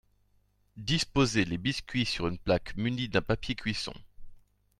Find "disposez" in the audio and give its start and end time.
0.77-1.45